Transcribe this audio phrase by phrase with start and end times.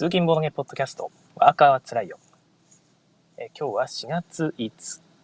[0.00, 2.18] 通勤ボードゲポッドキャスト、ワーカーはつらいよ。
[3.36, 4.72] えー今日は4月5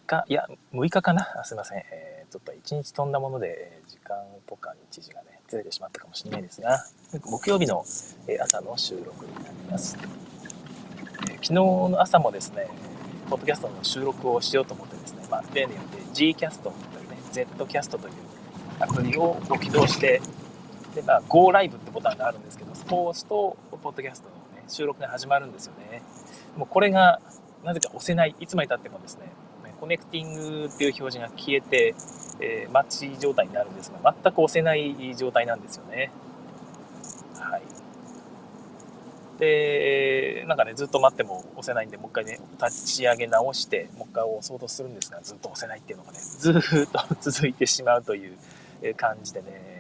[0.07, 1.27] 日、いや、6日かな？
[1.41, 1.79] あすいません。
[1.79, 6.85] えーちょっと1日飛んだもので、時間とか日時がね、ずれてしまったかもしれないですが、
[7.25, 7.87] 木曜日の
[8.29, 9.97] え朝の収録になります。
[9.99, 12.69] えー昨日の朝もですね、
[13.31, 16.75] ポッドキャストの収録をしようと思ってですね、まあ、例によって Gcast という
[17.09, 18.13] ね、Zcast という
[18.81, 20.21] アプリを起動して、
[20.95, 24.36] で、まあ、Go Live ってボタンがあるんですけど、そこを押すと、ポッドキャストの、ね、
[24.69, 26.03] 収録が始まるんですよね。
[26.57, 27.21] もうこれが、
[27.65, 29.31] なぜか押せない、いつまで経ってもですね、
[29.81, 31.95] コネクティングっていう表示が消えて、
[32.41, 36.11] えー待ち状態になるんですが、全く押せない状態なんですよね。
[37.39, 37.63] はい。
[39.39, 46.55] で、なんかね、ずっと待っても押せないんで、もう一回ね、立ち上げ直して、もう一回押そうとするんですが、ずっと押せないっていうのがね、ずっ
[46.89, 48.37] と続いてしまうという
[48.97, 49.77] 感じでね、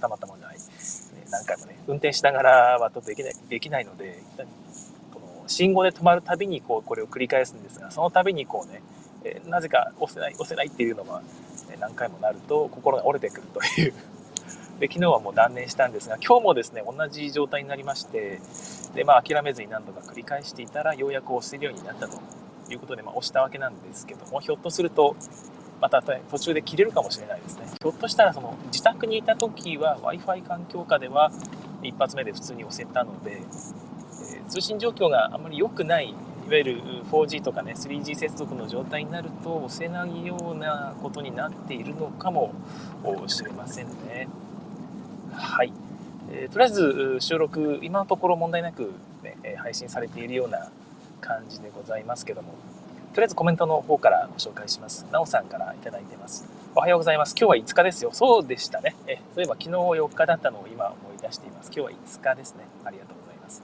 [0.00, 0.36] たまたま。
[0.36, 0.43] ね
[1.34, 4.22] 何回もね、運転しながらはとできない、できないので、
[5.12, 8.82] この信号で止まるたびにこう、これを繰り返すんですが、その度にこうね、
[9.24, 13.94] えーなぜか押せない、押せないっていうのが、ね何回もなると心が折れてくるという。
[14.78, 18.40] で、昨日はもう断念したんですが、今日もですね、同じ状態になりまして、
[18.94, 22.18] で、まあ諦めずに何度か繰り返していたら、ようやく押せるようになったと
[22.70, 25.16] いうことで、まあ押したわけなんですけども、ひょっとすると、
[25.80, 27.66] また途中で切れるかもしれないですね。
[27.66, 31.30] ひょっとしたらその自宅にいた時は Wi-Fi 環境下では
[31.82, 36.12] 一発目で普通に押せたので、え通信状況があまり良くない、い
[36.50, 42.52] わゆる 4G とかね 3G 接続の状態になると押せないようなことになっているのかも
[43.26, 44.28] しれませんね。
[45.32, 45.72] はい。
[46.32, 50.70] えーとりあえず収録今のところ問題なく、ね、配信されているような
[51.20, 52.54] 感じでございますけども
[53.14, 55.06] とりあえずコメントの方からご紹介します。
[55.12, 56.44] なおさんからいただいてます。
[56.74, 57.36] おはようございます。
[57.38, 58.10] 今日は5日ですよ。
[58.12, 58.96] そうでしたね。
[59.06, 61.66] え、そういえば昨日4日だったのを今思い出しています。
[61.66, 62.64] 今日は5日ですね。
[62.84, 63.62] ありがとうございます。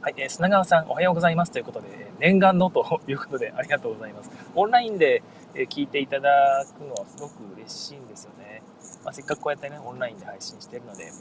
[0.00, 1.52] はい、えー砂川さん、おはようございます。
[1.52, 4.30] ということで、念願のということでありがとうございます。
[4.54, 5.22] オンラインで
[5.68, 8.62] 聞いていただくのはすごく嬉しいんですよね。
[9.04, 11.12] まあ、せっかくこうやってね、オンラインで配信してるので、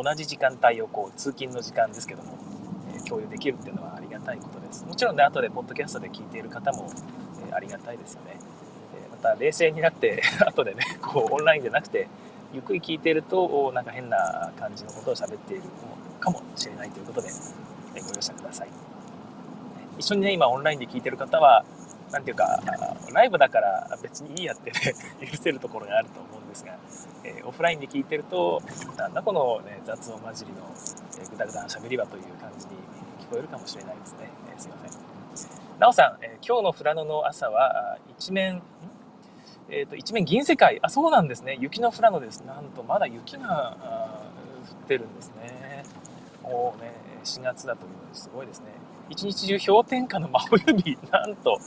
[0.00, 2.38] 同じ時間帯をこう通勤の時間ですけども、
[2.94, 4.84] え共有できるっていうのはりがたいことです。
[4.86, 6.90] もちろんね、後でポッドキャストで聞いている方も、
[7.48, 8.36] えありがたいですよね。
[8.94, 12.08] えまた冷静になって、 後でね、こうオンラインじゃなくて、
[12.52, 15.62] ゆっくり聞いていると、おなんか変な感じのことを喋っている
[16.18, 17.28] かもしれないということで、
[17.94, 18.68] えご容赦ください。
[19.98, 21.64] 一緒にね、今オンラインで聞いてる方は、
[22.12, 22.60] なんていうか、
[23.12, 24.94] ライブだから別にいいやってね、
[25.30, 26.76] 許せるところがあると思うんですが、
[27.24, 28.62] えーオフラインで聞いてると、
[28.96, 30.58] なんだこの、ね、雑音混じりの、
[31.30, 32.72] ぐだぐだな喋り場という感じに
[33.28, 34.30] 聞こえるかもしれないですね。
[34.50, 35.78] えーすいません。
[35.78, 38.62] なおさん、えー今日の富良野の朝は、一面、
[39.68, 40.78] えっ、と、一面銀世界。
[40.80, 41.58] あ、そうなんですね。
[41.60, 42.40] 雪の富良野です。
[42.40, 43.76] なんと、まだ雪が
[44.70, 45.84] 降ってるんですね。
[46.42, 48.66] もうね、4月だというのすごいですね。
[49.10, 51.58] 一日中氷点下の真冬日、 なんと、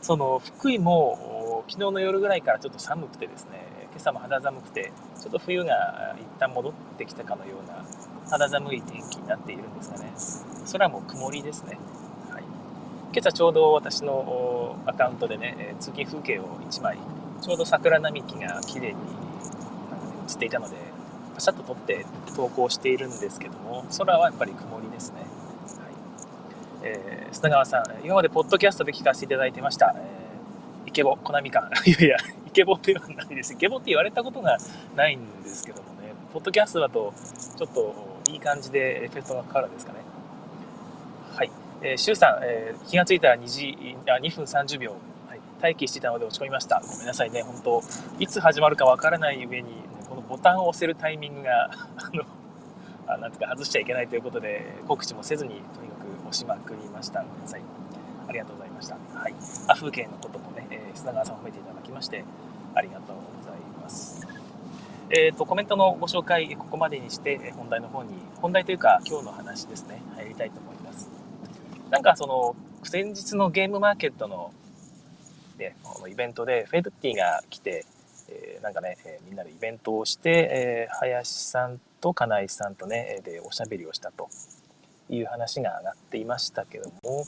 [0.00, 3.58] その福井も昨日の夜ぐらいからちょっと寒くてですね、
[3.90, 7.84] 今朝も肌寒くて、ちょっと冬が一旦戻ってきたかのような
[8.30, 10.12] 肌寒い天気になっているんですがね、
[10.72, 11.78] 空も曇りですね。
[12.30, 12.42] はい、
[13.12, 16.98] 今朝ちょうど私のアカウントでね、えー通勤風景を1枚、
[17.40, 18.94] ちょうど桜並木が綺麗に
[20.28, 20.76] 映っていたので、
[21.34, 22.04] パシャッと撮って
[22.36, 25.20] 投稿しているんですけども、空はやっぱり曇りですね。
[25.20, 25.28] はい
[26.82, 29.94] えー砂川さん、今までポッドキャストで聞かせていただいてました。
[29.96, 30.28] えー
[30.88, 31.70] イケボ、コナミ感。
[31.84, 32.16] いやいや、
[32.46, 33.52] イケボではないです。
[33.52, 34.56] イケボって言われたことが
[34.96, 37.12] ないんですけどもね、ポッドキャストだと、
[37.58, 37.94] ちょっと
[38.28, 40.00] いい感じでエフェクトがかかるんですかね。
[41.34, 41.50] はい。
[41.82, 44.92] えー、シュウさん、えー気がついたら2時、あ2分30秒、
[45.28, 46.80] はい、待機していたので落ち込みました。
[46.80, 47.82] ごめんなさいね、本当
[48.18, 52.24] いつ始まるかわからない上に、このボタンを押せるタイミングが、 あの、
[53.06, 57.20] あなんてか外しちゃいけないということで、告知もせずに、とにかく押しまくりました。
[57.20, 57.62] ごめんなさい。
[58.28, 58.96] ありがとうございました。
[59.14, 59.34] はい。
[59.68, 62.24] あ、風景のこともね、えー砂川さん褒めていただきまして、
[62.74, 64.17] ありがとうございます。
[65.10, 68.10] えっ、と、コメントのご紹介、ここまでにして、本題の方に、
[68.42, 71.08] 本題というか、今日の話ですね、入りたいと思います。
[71.90, 74.52] なんか、その、先日のゲームマーケットの、
[75.58, 77.86] ね、このイベントで、フェルティが来て、
[78.28, 84.28] えーなんかね、えみんなでイベントをして、えー林さんと金井さんとね、で、おしゃべりをしたと
[85.08, 87.24] いう話が上がっていましたけども、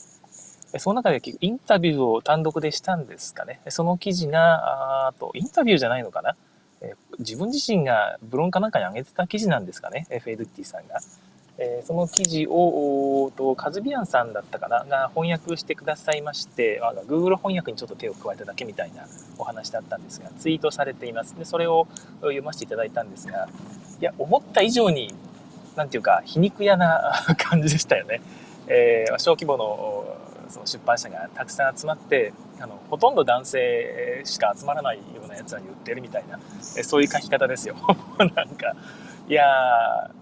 [0.77, 3.59] その中で結インタビューを単独でしたんですかね。
[3.69, 6.35] その記事が、あと、インタビューじゃないのかな。
[6.81, 10.07] え自分自身がブロンかなんかに上げてた記事なんですかね？
[10.09, 10.99] えフェイドッティさんが。
[11.57, 14.83] えその記事を、と、カズビアンさんだったかな？
[14.85, 19.05] が翻訳してくださいまして、あ Google 翻訳にちょっと手を加えただけみたいな
[19.37, 21.37] お話だったんですが、ツイートされています。
[21.37, 21.87] で、それを
[22.21, 23.47] 読ませていただいたんですが、
[23.99, 25.13] いや、思った以上に、
[25.75, 28.21] なんていうか、皮肉屋な 感じでしたよね。
[28.67, 30.05] えー、小規模の
[30.51, 37.75] その出版社がたくさん集まってあのほとんど男性しか集まらないようなやつらに売ってるみたいな、そういう書き方ですよ
[38.35, 38.75] なんか
[39.27, 39.45] いや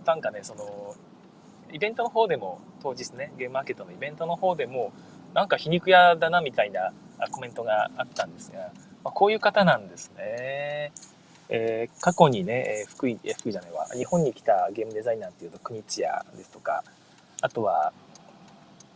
[0.03, 0.95] ーなんかねその
[1.71, 4.91] イベントの方でも当日ねゲームマーケットのイベントの方でも
[5.33, 6.93] なんか皮肉屋だなみたいな
[7.31, 8.71] コメントがあったんですが、
[9.03, 10.91] まあ、こういう方なんですね。
[11.49, 16.83] えー、過去にね、え福井、え福井じゃないわ、日本に来たゲームデザイナーっていうと、国津屋ですとか、
[17.41, 17.91] あとは、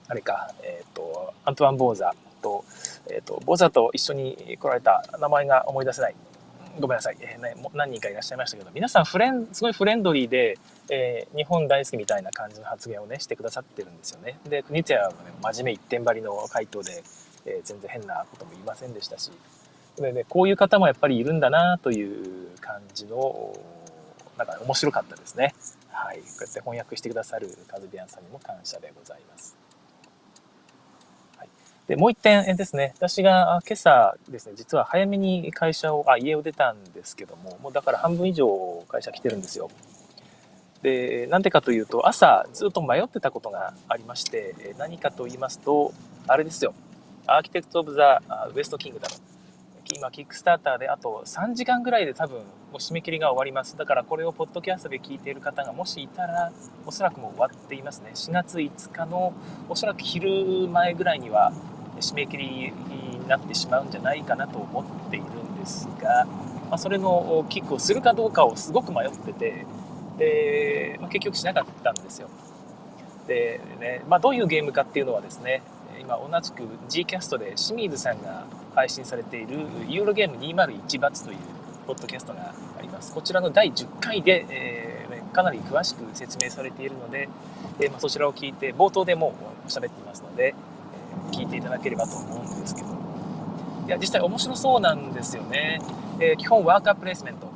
[0.08, 2.66] あれか、えっ、ー、と、アントワン・ボーザと、
[3.10, 6.16] えっ、ー、と、ボーザと一緒に来られた名前が思い出せない。
[6.80, 10.58] ごめんなさい、えーね、何人かいらっしゃいましたけど、皆さんフレン、すごいフレンドリーで、
[10.90, 14.40] えー、日本大好きみたいな感じの発言をね、してくださってるんですよね。
[14.50, 17.04] で、国津屋はね、真面目一点張りの回答で、
[17.46, 19.32] えー、全然変なことも言いませんでしたし、
[19.98, 23.56] でね、こういう方もやっぱりいるんだなという感じの、
[24.38, 25.54] なんか面白かったですね。
[25.92, 26.18] はい。
[26.18, 29.63] こうやって翻訳してくださるカズビアンさんにも感謝でございます。
[31.94, 32.94] で、もう一点ですね。
[32.98, 39.70] 私が今朝ですね、実は早めに会社を、あ、家を出たんですけども、もうだから半分以上会社来てるんですよ。
[40.82, 45.94] で、なんでかというと、朝ずっと迷ってたことがありまして、何かと言いますと、
[46.28, 46.74] あれですよ。
[47.28, 48.24] アーキテクト・オブ・ザ・
[48.56, 49.16] ウエスト・キングダム。
[49.96, 52.44] 今、キックスターターであと3時間ぐらいで多分も
[52.74, 53.78] う締め切りが終わります。
[53.78, 56.52] だからこれをポッドキャストで聞いている方がもしいたら、
[56.88, 58.10] おそらくもう終わっていますね。
[58.16, 59.34] 4月5日の
[59.70, 61.54] おそらく昼前ぐらいには
[62.04, 66.26] 締め切りになってしまうんじゃないかなと思っているんですが、
[66.70, 69.66] まあ、それのキックをするかどうかをすごく迷ってて、
[70.18, 72.30] で、まあ、結局しなかったんですよ。
[73.28, 75.62] で、ね、まあ、どういうゲームかっていうのはですね、
[76.00, 78.46] 今同じく G キャストで清水さんが
[78.76, 81.38] 配信されているユーロゲーム201バツという
[81.88, 83.14] ポッドキャストがあります。
[83.14, 87.30] こちらの第10回で、えー、かなり詳しく説明されているので、
[87.80, 89.34] えー、まあ、そちらを聞いて冒頭でも
[89.66, 90.56] う喋っていますので、
[91.32, 92.88] 聞いていただければと思うんですけど。
[93.86, 95.82] いや実際面白そうなんですよね、
[96.18, 97.52] えー、基本ワーカープレイスメント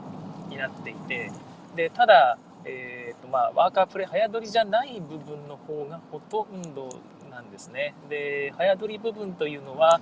[0.50, 1.32] になっていて。
[1.76, 6.90] でただ、えーとまあ、ワーカープレイ早撮りじゃない部分の方がほとんど
[7.30, 7.94] なんですね。
[8.10, 10.02] で早撮り部分というのは、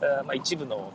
[0.00, 0.92] あまあ、一部の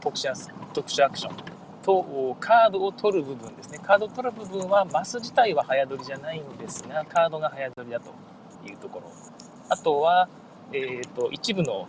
[0.00, 0.32] 特殊
[0.72, 1.36] 特殊アクション
[1.82, 3.78] とカードを取る部分ですね。
[3.82, 8.12] カードを取る部分はマス自体は早撮りじゃないんですがカードが早撮りだと
[8.66, 9.12] いうところ。
[9.68, 10.28] あとは
[10.72, 11.86] えーと、一部の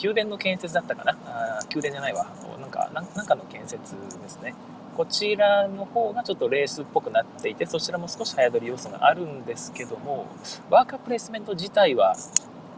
[0.00, 1.16] 宮殿の建設だったかな？
[1.26, 2.26] あ宮殿じゃないわ。
[2.60, 4.54] なんかなんかの建設ですね。
[4.96, 10.26] こちらの方がちょっとレースっぽくなっていてそちらも少し早撮り要素があるんですけども
[10.68, 12.14] ワーカープレイスメント自体は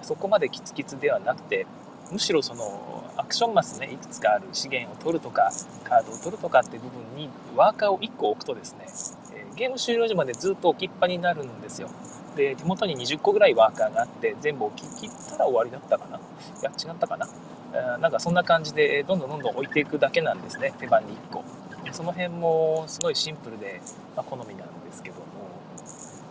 [0.00, 1.66] そこまでキツキツではなくて
[2.12, 5.50] むしろそのアクションマスねいくつかある資源を取るとか
[5.82, 8.86] カードを取るとかっていう部分にワーカーを1個置くとですね、
[9.36, 11.88] えゲーム終了時までずっと置きっぱになるんですよ。
[12.36, 16.18] で手元に20個ぐらいワーカーがあって全部置き切ったら終わりだったかな？
[16.18, 16.20] い
[16.62, 17.28] や違ったかな？
[17.98, 21.44] なんかそんな感じでどんどんどんどん置いていくだけなんですね手番に1個。
[21.92, 23.80] その辺もすごいシンプルで、
[24.16, 25.24] まあ、好みなんですけども。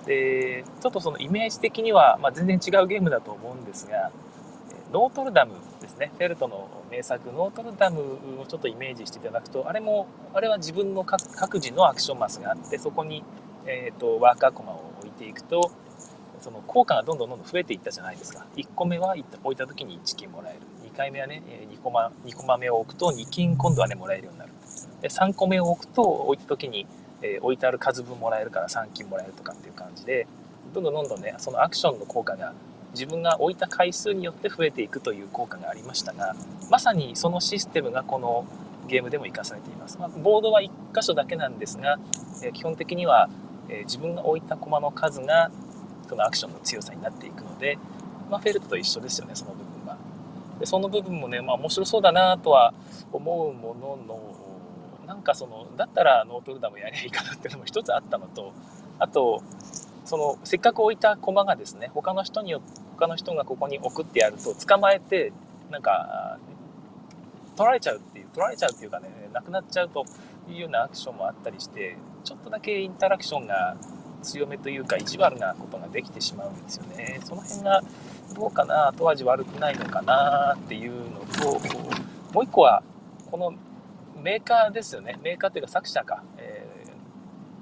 [0.05, 4.11] でちょっとそのイメージ的には、まあ、全然違うゲームだと思うんですが
[4.91, 6.11] ノートルダムですね。
[6.17, 8.01] フェルトの名作ノートルダム
[8.41, 13.23] をちょっとイメージしていただくとあれもあれは自分の各自のアクションマスがあってそこに、
[13.65, 15.71] えーとワーカーコマを置いていくと
[16.43, 18.45] その効果がどんどんどんどん増えていったじゃないですか。
[18.57, 20.59] 1個目は置いた時に1金もらえる。
[20.91, 21.41] 2回目はね
[21.71, 24.51] 2コマ ,2 コマ目を置くと2金今度はねもらえるようになる。
[25.01, 26.85] で3個目を置くと置いた時に、
[27.21, 30.27] え置いてある数分もらえるから3金もらえるとかっていう感じで
[30.73, 32.53] どんどんどんどんねそのアクションの効果が
[32.91, 36.35] 自分が置いた回数によって増えていくという効果がありましたが
[36.69, 38.45] まさにそのシステムがこの
[38.87, 41.97] ゲームでも活かされています、まあ、ボードは1箇所だけなんですが、
[42.43, 43.29] え基本的には、
[43.69, 45.49] え自分が置いた駒の数が
[46.07, 47.77] そのアクションの強さになっていくので、
[48.29, 49.97] まあ、フェルトと一緒ですよねその部分は
[50.59, 52.73] でその部分もね、まあ、面白そうだなとは
[53.11, 54.33] 思うものの
[55.07, 58.53] なんかそのだったらノートルダムやりゃいいかなっていうのも一つあったのと
[58.99, 59.43] あと
[60.05, 62.61] そのせっかく置いた駒がですね他の人によ
[62.97, 65.33] 他の人がここに送ってやると捕まえて
[65.71, 66.37] なんか
[67.55, 70.05] 取られちゃうっていう取られちゃうっていうかねなくなっちゃうと
[70.49, 73.77] いうようなアクションもあったりしてちょっとだけインタラクションが
[74.23, 77.19] 強めというか意地悪なことができてしまうんですよね。
[77.23, 77.83] その辺が
[78.35, 81.59] どうかな後味悪くないのかなっていうのと
[82.33, 82.81] もう一個は
[83.29, 83.53] この
[84.21, 85.19] メーカーですよね。
[85.21, 86.65] メーカーというか作者か、え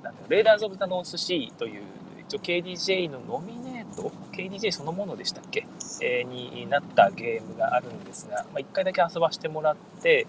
[0.02, 1.82] ー、なん Raiders of the North Sea という
[2.20, 5.68] 一応 KDJ のノミネート？KDJ そのものでしたっけ、
[6.02, 10.28] えー、になったゲームがあるんですが、まあ、1回だけ遊ばしてもらって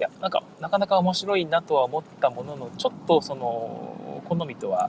[0.00, 4.88] いやなんかなかなか面白いなとは思ったもののちょっとその好みとは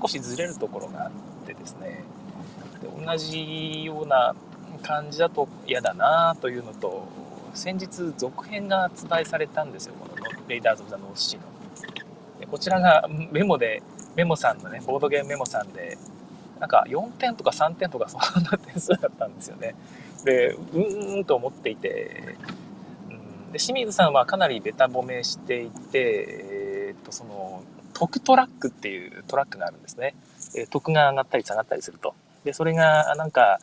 [0.00, 1.10] 少しずれるところがあっ
[1.46, 2.02] てですね。
[2.80, 4.34] で同じような
[4.82, 7.06] 感じだと嫌だなというのと
[7.52, 10.14] 先日続編が発売されたんですよこの
[10.48, 11.44] Raiders of the North Sea の。
[12.40, 13.82] でこちらがメモで
[14.16, 15.98] メモさんのねボードゲームメモさんで
[16.58, 19.74] なんか4点とか3点とかそんな点数だったんですよね。
[20.24, 22.36] でうーんと思っていて、
[23.52, 27.62] で清水さんはかなりベタ褒めしていて、えー、っとその
[27.94, 30.14] 特トラックっていうトラックがあるんですね。
[30.54, 32.14] え得が上がったり下がったりすると。
[32.44, 33.58] で、それがなんか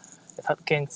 [0.65, 0.87] 建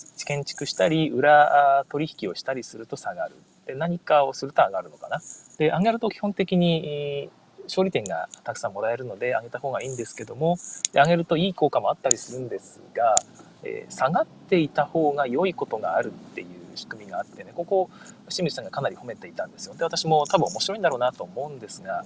[0.43, 3.35] 築したり、裏取引をしたりすると下がる。
[3.65, 5.21] で、何かをすると上がるのかな。
[5.57, 7.29] で、上がると基本的に
[7.65, 10.57] 勝利点がたくさんもらえるので上げた方がいいんですけども、
[10.93, 13.15] 上げるといい効果もあったりするんですが、
[13.63, 17.89] えー、下がっていた方が良いことがあるっていう仕組みがあってね、ここ、
[18.29, 19.75] 清水さんがかなり褒めていたんですよ。
[19.75, 22.05] で、私も多分面白いんだろうなと思うんですが、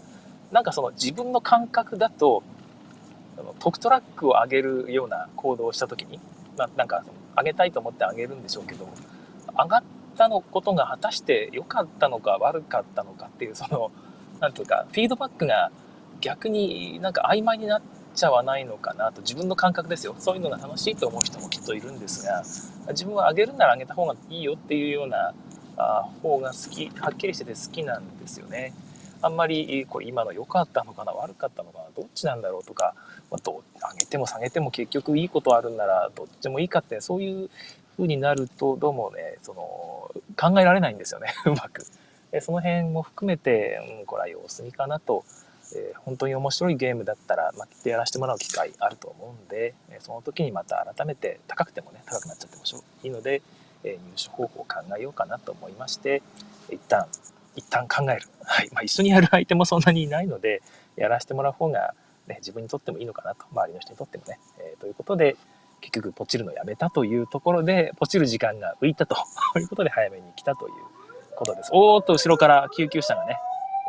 [0.51, 2.43] なんかその自分の感覚だと、
[3.59, 6.19] 特トラックを上げるような行動をした時に、
[6.57, 7.03] まあ、なんか
[7.35, 8.87] 上げたいと思って上げるんでしょうけど、
[9.57, 9.83] 上がっ
[10.17, 13.91] たのことが果たして良かったのか悪かったのかっていう、その、
[14.39, 15.71] なんていうか、フィードバックが
[16.21, 17.81] 逆になんか曖昧になっ
[18.13, 20.15] ちゃわないのかなと、自分の感覚ですよ。
[20.19, 22.43] そういうのが楽しいと思う人もきっといるんですが、
[22.89, 25.33] 自分は上げるなら上げた方がいいよっていうような
[26.21, 28.73] 方が好き、はっきりしてて好きなんですよね。
[29.23, 32.93] あんまりこれ今の良かったのかな悪かったのかなどっちなんだろうとか、
[33.31, 37.49] まあ、ど上げても下げても結局いいことあるんならどっちもいいかってそういう
[37.95, 41.85] 風になるとどうもねその考えられないんですよね うまく。
[42.41, 45.23] その辺も含めて、うん、これは様子見かなと、
[45.75, 52.63] えー、本当に面白いゲームだったら、まあ、やらせてもらう機会あると思うんで、その時にまた改めて高くてもね高くなっちゃっても
[53.03, 53.43] いいので、
[53.83, 56.21] え入手方法を考えようかなと思いまして
[56.69, 57.07] 一旦
[57.55, 58.27] 一旦考える。
[58.43, 58.69] はい。
[58.73, 60.61] まあ、一緒にやる相手もそんなにいないので、
[60.95, 61.93] やらせてもらう方が、
[62.27, 64.39] ね、自分にとってもいいのかなと、周りの人にとってもね。
[64.59, 65.35] えー、ということで、
[65.81, 69.15] 結局、ポチるのやめたというところで、ポチる時間が浮いたと
[69.57, 70.73] いうことで、早めに来たという
[71.35, 71.69] ことです。
[71.73, 73.37] おーっと、後ろから救急車がね、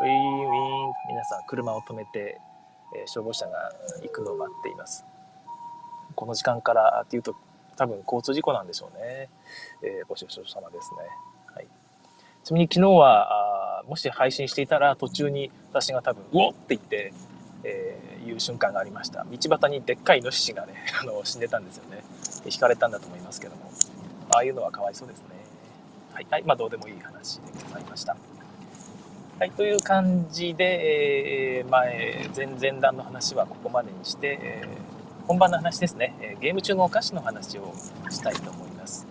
[0.00, 2.40] ウィーンウィーン皆さん車を止めて、
[2.96, 3.72] え、消防車が
[4.02, 5.04] 行くのを待っています。
[6.16, 7.36] この時間からっていうと、
[7.76, 9.28] 多分交通事故なんでしょうね。
[9.82, 10.98] えー、ご愁傷様ですね。
[11.54, 11.66] はい。
[12.44, 17.12] ちなみに昨日は、もし配信していたら途中に私が多分、うおって言って、
[17.64, 19.24] えー、いう瞬間がありました。
[19.30, 22.02] 道端にでっかいイノシシがね、 あの、死んでたんですよね。
[22.46, 23.70] 引かれたんだと思いますけども。
[24.30, 25.26] ああいうのはかわいそうですね。
[26.12, 26.26] はい。
[26.30, 26.42] はい。
[26.44, 28.16] まあ、どうでもいい話でございました。
[29.38, 29.50] はい。
[29.50, 34.83] という感じで、えー、前、前々段の話はここまでにして、えー、
[35.26, 36.14] 本番の話ですね。
[36.20, 37.74] えゲーム中のお菓子の話を
[38.10, 39.06] したいと思います。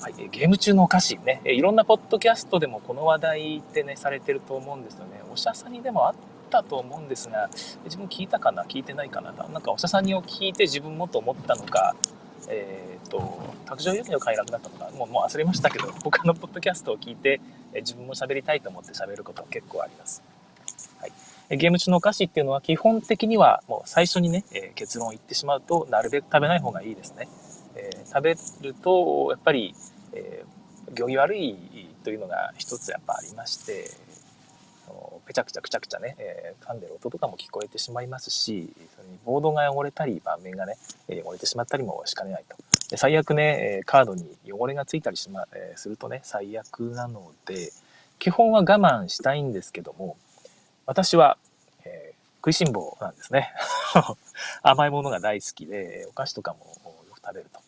[0.00, 5.22] はい、ゲーム中のお菓子ね、いろんなポッドキャストでもこの話題ってね、されてると思うんですよね。
[5.32, 6.14] おしゃさにでもあっ
[6.50, 7.48] たと思うんですが、
[7.84, 8.64] 自分聞いたかな？
[8.64, 9.32] 聞いてないかな？
[9.32, 11.96] なんかおしゃさにを聞いて自分もと思ったのか、
[12.48, 17.40] えっ、ー、と、卓上遊戯の快楽だったのかもう、もう忘れましたけど、他のポッドキャストを聞いて、
[17.72, 20.22] え自分も喋りたいと思って喋ることは結構あります。
[21.56, 27.28] ゲーム中のお菓子っていうのは基本的にはもう最初にね、え結論を言ってしまうと、なるべく食べない方がいいですね。
[27.74, 29.74] え、食べると、やっぱり、
[30.14, 30.44] え、
[30.94, 31.56] 行儀悪い
[32.04, 33.90] というのが一つやっぱありまして、
[35.26, 40.76] ぺちゃくちゃくちゃくちゃね、えー、噛んでる音とかも聞こえてしまいますし、それにボードが汚れたり、盤面がね、
[41.08, 42.56] 汚れてしまったりもしかねないと。
[42.90, 47.72] で最悪ねえ、カードに汚れがついたりしま、え、するとね、最悪なので、
[48.18, 50.16] 基本は我慢したいんですけども、
[50.86, 51.38] 私は、
[51.84, 53.52] えー、食いしん坊なんですね。
[54.62, 56.58] 甘いものが大好きで、お菓子とかも
[57.08, 57.60] よく食べると。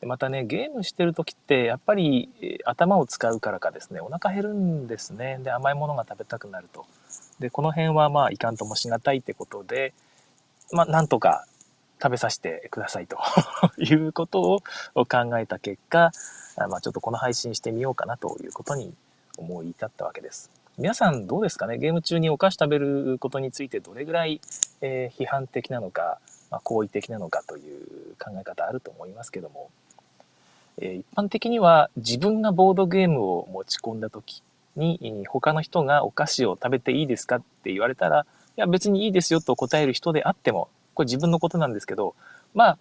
[0.00, 5.38] でまたね、ゲームしてる時って、やっぱり、え頭を使うからかですね、お腹減るんですね。
[5.42, 6.86] で、甘いものが食べたくなると。
[7.38, 9.94] で、この辺はまあ、いかんともしがたいってことで、
[10.72, 11.46] まあ、なんとか
[12.02, 13.16] 食べさせてくださいと
[13.78, 14.40] いうこと
[14.94, 16.10] を考えた結果、
[16.68, 18.92] まあ、ちょっとこの配信してみようかなということに
[19.38, 20.50] 思い至ったわけです。
[20.78, 21.76] 皆さんどうですかね？
[21.76, 24.40] ゲーム中にお菓子食べることについてどれぐらい、
[24.80, 26.18] えー、批判的なのか、
[26.50, 29.70] まあ、好意的なのかという考え方あると思いますけども、
[30.78, 34.42] え一般的には自分がボードゲームを持ち込んだ時
[34.76, 37.36] に他の人がお菓子を食べていいですか？
[37.36, 38.24] って言われたら、
[38.56, 42.14] いや別にいいですよと答える人であっても、これ自分のことなんですけど、
[42.54, 42.78] まあ、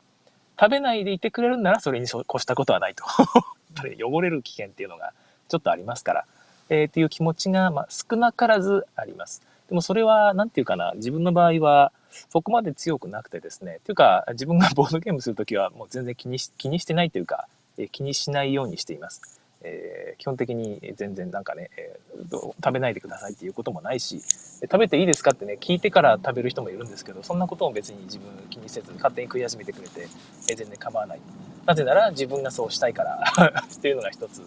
[0.58, 3.04] 食べないでいてくれるならそれに越したことはないと。
[3.76, 5.12] やっぱり汚れる危険っていうのが
[5.50, 6.26] ちょっとありますから、
[6.72, 9.42] えー、っていう気持ちが、まあ、少なからずあります。
[9.68, 11.92] でもそれは、なんていうかな、自分の場合は、
[12.30, 17.48] そこまで強くなくてですね、というか、自分がボードゲームするときはもう全然気にし気にしてないというか、
[17.78, 19.42] え気にしないようにしています。
[19.64, 24.22] えー、基本的に全然なんかね、えー、食べないでくださいっていうこともないし、
[24.62, 30.08] 食べていいですかってね、聞いてから食べる人もいるんですけど、そんなことも別に自分気にせず、勝手に食い始めてくれて、
[30.50, 31.20] えー、全然構わない。
[31.66, 33.24] なぜなら自分がそうしたいから
[33.72, 34.42] っていうのが一つ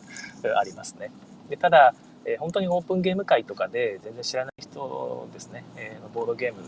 [0.56, 1.10] ありますね。
[1.48, 1.94] でただ、
[2.26, 6.60] えー、本当にオープンゲーム会とかで全然知らない人ですね、えー、ボードゲーム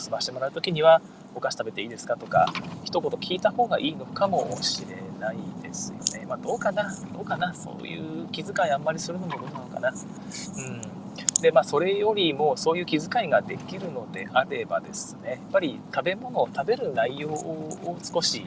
[0.00, 1.00] 遊ばしてもらう時には、
[1.34, 2.52] お菓子食べていいですかとか、
[2.84, 6.26] 一言聞いた方がいいのかもしれないですよね。
[6.26, 6.92] まあ、どうかな？
[7.12, 7.52] どうかな？
[7.54, 9.90] そういう気遣いあんまりするのもどうなのかな？
[9.90, 11.42] うん。
[11.42, 18.46] で、まあ、それよりも、そういう気遣いができるのであればですね、やっぱり食べ物を食べる内容を少し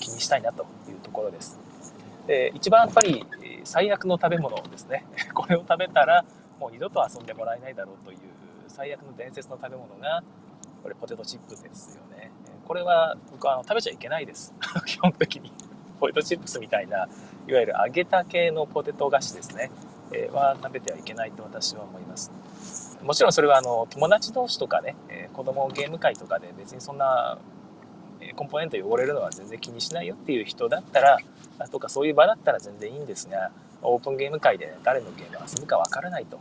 [0.00, 1.58] 気にしたいなというところです。
[2.26, 3.26] で一番やっぱり
[3.64, 5.04] 最悪の食べ物ですね。
[5.44, 6.24] これを食べたら、
[6.58, 8.18] もう二度と遊んでもらえないだろうという
[8.68, 10.22] 最悪の伝説の食べ物が、
[10.82, 12.30] これポテトチップですよね。
[12.64, 14.54] これは僕は食べちゃいけないです。
[14.86, 15.52] 基本的に。
[16.00, 17.08] ポテトチップスみたいな、
[17.46, 19.70] いわゆる揚げた系のポテト菓子ですね。
[20.12, 22.32] えー、は食べてはいけないと私は思います。
[23.02, 27.38] もちろんそれはあの友達同士とかね、えー、子供ゲーム会とかで別にそんな
[28.36, 31.18] コンポーネント汚れるのは全然気にしないよっていう人だったら、
[31.70, 33.50] とかそういう場だったら全然いいんですが、
[33.84, 36.38] オープンゲーム会で誰のゲームを遊ぶかわからないと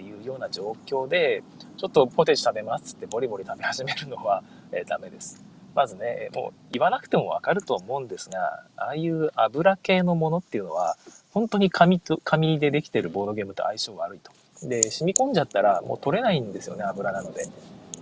[0.00, 1.42] いうような状況で、
[1.76, 5.44] ちょっとポテチ食べますってボリボリ食べ始めるのは、 えー、ダメです。
[5.74, 10.96] まずね、もう言わなくてもわかると思うんですが、ああいう油系のものっていうのは、
[11.32, 14.32] 本当に紙と、紙でできてるボードゲームと相性悪いと。
[14.68, 17.46] で、染み込んじゃったらもう取れないんですよね、油なので。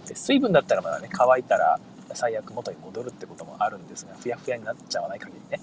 [0.07, 1.79] で水分だったらまだね、乾いたら
[2.15, 5.63] 最悪元に戻るってこともあるんですが、ふやふやになっちゃわない限りね。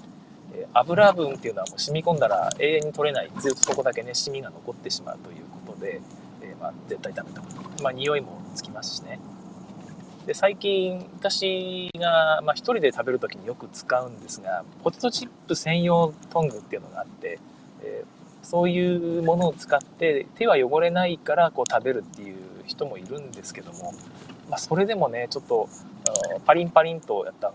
[0.58, 6.02] で油分っていうのはもう染み込んだら永遠に取れない、ずっとそこだけね、シミが残ってしまうということで、
[6.42, 7.42] えー、まあ、絶対ダメと。
[7.84, 9.20] まあ、匂いもつきますしね。
[10.26, 17.40] で、最近、私が、まあ、一人で食べるときによく使うんですが、ポテトチップ専用トングっていうのがあって、
[17.84, 22.36] えー、そういうものを使って手は汚れないからこう食べるっていう
[22.66, 23.94] 人もいるんですけども、
[24.50, 25.70] まあ、それでもね、ちょっと、
[26.46, 27.54] パリンパリンとやった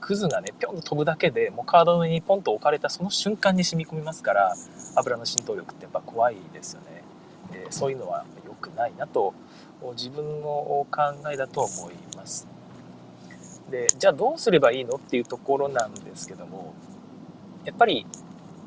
[0.00, 4.54] クズがね、ぴょんと飛ぶだけで、もうカードの上にポンと置かれたその瞬間に染み込みますから、
[4.94, 7.02] 油の浸透力ってやっぱ怖いですよね。
[7.52, 9.34] えー、そういうのは良くないなと、
[9.94, 12.46] 自分の考えだと思います。
[13.70, 16.74] で、じゃあどうすればいいのっていうところなんですけども、
[17.64, 18.06] やっぱり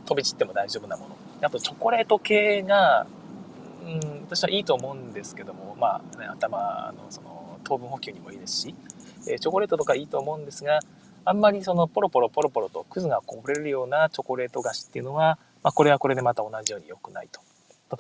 [0.06, 1.16] 飛び散っても大丈夫なもの。
[1.42, 3.08] あとチョコレート系が、
[3.86, 8.76] うん、私はいいと思うんですけども、まあ、ね、頭のその糖分補給にもいいですし、
[9.28, 10.80] え、チョコレートとかいいと思うんですが、
[11.26, 17.42] あんまりそのポロポロポロポロとクズがこぼれるようなチョコレート菓子っていうのは、まあ、これはこれでまた同じように良くないと。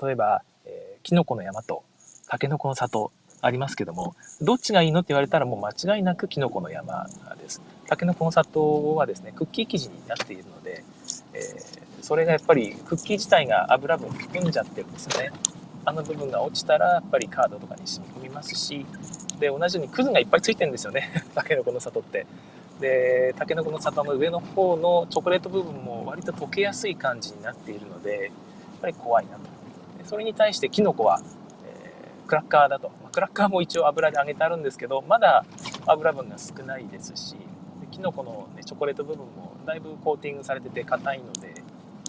[0.05, 1.83] 例えば、えー、キノコの山と
[2.27, 7.07] タケノコの里ありますけども、どっちがいいのって言われたらもう間違いなくキノコの山
[7.41, 7.61] です。
[7.87, 10.83] タケノコの里はですね、クッキー生地になっているので、
[11.33, 15.31] えー、それがやっぱりクッキー自体が油分含んじゃってるんですよね。
[15.85, 18.85] あの部分が落ちたらやっぱりカードとかに染み込みますし、
[19.39, 21.09] で、同じようにクズがいっぱいついてるんですよね。
[21.33, 22.27] タケノコの里って。
[22.79, 28.31] でたけのこの里の上の方のチョコレート部分も割と溶けやすい感じになっているのでやっ
[28.81, 29.41] ぱり怖いなと。
[30.05, 31.21] それに対してキノコは、
[31.65, 35.45] えー、クラッカーだと、ま、クラッカーも一応油で揚げてあるんですけどまだ
[35.85, 37.35] 油分が少ないですし
[37.91, 41.53] キノコの、ね、チョコレート部分もだいぶコーティングされてて硬いので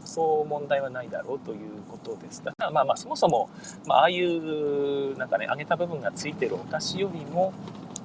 [0.05, 2.43] そう問題はないだろうということです。
[2.43, 3.51] だからまあまあそもそも、
[3.87, 7.53] まあ、ああいうなんかね揚げた部分がついてるお菓子よりも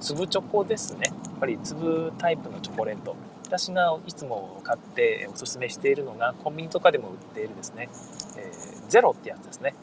[0.00, 1.00] 粒チョコですね。
[1.06, 3.16] やっぱり粒タイプのチョコレート。
[3.46, 7.88] 私がいつも買っておすすめしているのが、コンビニとかでも売っているですね、
[8.36, 9.74] えー、ゼロってやつですね。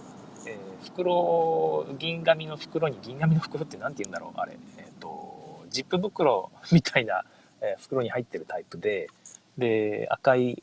[0.46, 4.58] えー、袋、銀紙の袋に、銀紙の袋って何て言うんだろうあれ。
[4.78, 7.24] えっ、ー、と、ジップ袋みたいな、
[7.62, 9.10] え袋に入ってるタイプで、
[9.58, 10.62] で、赤い、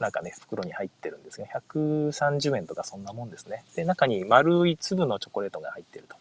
[0.00, 3.64] なんかね、袋に入ってるんですが、130円とかそんなもんですね。
[3.76, 6.16] で、中に丸い粒のチョコレートが入ってると。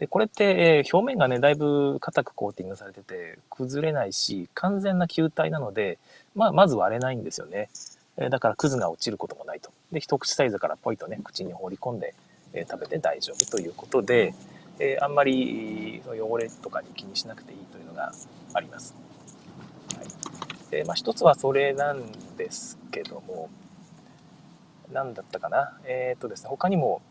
[0.00, 5.98] で、これって、え、表面がね、だいぶ硬くコーティングされてて、崩れないし、完全な球体なので、
[6.34, 7.68] まあ、まず割れないんですよね。
[8.16, 9.70] え、だからクズが落ちることもないと。
[9.92, 12.14] で、一口サイズからポイとね、口に放り込んで、
[12.54, 14.32] え、食べて大丈夫ということで、
[14.78, 18.12] えあんまり汚れとかに気にしなくていいというのが
[18.54, 18.96] あります。
[19.98, 20.70] はい。
[20.70, 23.50] で、まあ、一つはそれなんですけども、
[24.90, 25.78] 何だったかな。
[25.84, 27.02] えっ、とですね、他にも、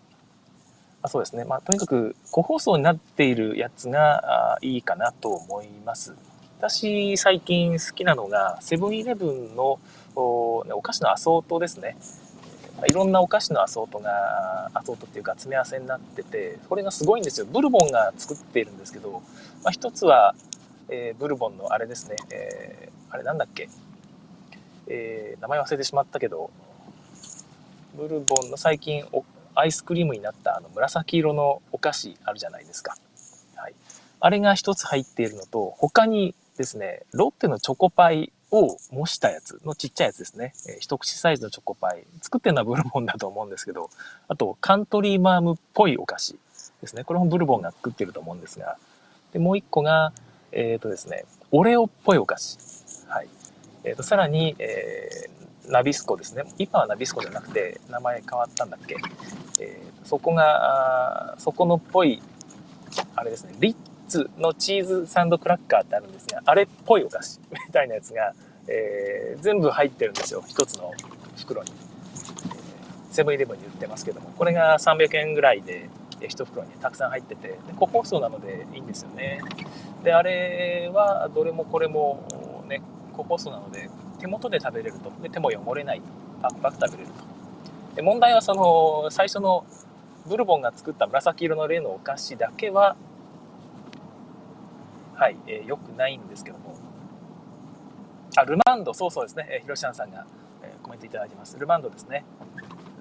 [1.01, 1.45] あそうですね。
[1.45, 6.13] まあ、とにかく個包装になっているやつがあいいかなと思います。
[6.59, 9.79] 私、最近好きなのが、セブンイレブンの
[10.15, 11.95] おお菓子のアソートですね。
[12.87, 17.45] いろんなお菓子のアソートが、アソートっていうか詰め合わせになってて、これがすごいんですよ。
[17.45, 19.21] ブルボンが作っているんですけど、
[19.63, 20.35] まあ、一つは、
[20.89, 23.69] えー、ブルボンのあれですね、えー、あれなんだっけ、
[24.87, 26.49] えー、名前忘れてしまったけど、
[27.95, 29.23] ブルボンの最近お
[29.55, 32.95] アイスクリームになったあの紫色のお菓子あるじゃないですか。
[33.55, 33.73] はい。
[34.19, 40.53] あれが一つ入っているのと、他にですね、ロッテのチョコパイを模したやつのちっちゃいやつですね。
[40.67, 42.03] えー、一口サイズのチョコパイ。
[42.21, 43.89] 作ってるのはブルボンだと思うんですけど、
[44.27, 46.39] あと、カントリーマームっぽいお菓子
[46.81, 47.03] ですね。
[47.03, 48.77] これもブルボンが作ってると思うんですが。
[49.33, 50.13] で、もう一個が、
[50.51, 52.57] えっ、ー、とですね、オレオっぽいお菓子。
[53.07, 53.29] はい。
[53.83, 55.38] えっ、ー、と、さらに、えー、
[55.69, 56.43] ナビスコですね。
[56.57, 58.97] 今はナビスコじゃなくて、名前変わったんだっけ。
[59.59, 62.21] えー、そこが、そこのっぽい、
[63.15, 63.75] あれですね、リッ
[64.07, 68.33] ツのチーズサンドクラッカーってあるんですが、あれっぽいお菓子みたいなやつが、
[68.67, 70.43] えー、全部入ってるんですよ。
[70.47, 70.91] 一つの
[71.37, 71.71] 袋に。
[73.11, 79.41] セブンイレブンに売ってますけども、これが300円ぐらいで、1袋にたくさん入ってて、で個包装なのでいいんですよね。
[80.03, 82.81] で、あれはどれもこれもね、
[83.15, 85.11] 個包装なので、手元で食べれると。
[85.21, 86.07] で、手も汚れないと。
[86.41, 87.95] パクパク食べれると。
[87.95, 89.65] で問題はその最初の
[90.27, 92.95] ブルボンが作った紫色の例のお菓子だけは
[95.15, 96.77] はい、えー、よくないんですけども。
[98.37, 98.93] あルマンド。
[98.93, 100.25] そうそうですね、えー、ひろしさんが、
[100.63, 101.57] えー、コメントいただいてます。
[101.57, 102.23] ルマンドですね。